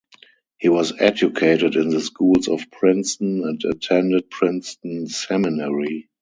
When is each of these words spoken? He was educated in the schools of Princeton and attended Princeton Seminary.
He 0.57 0.67
was 0.67 0.99
educated 0.99 1.75
in 1.75 1.89
the 1.89 2.01
schools 2.01 2.47
of 2.47 2.71
Princeton 2.71 3.43
and 3.43 3.63
attended 3.63 4.31
Princeton 4.31 5.05
Seminary. 5.05 6.09